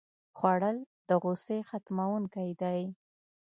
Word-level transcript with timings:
خوړل 0.37 0.77
د 1.09 1.09
غوسې 1.21 1.57
ختموونکی 1.69 2.49
دی 2.61 2.81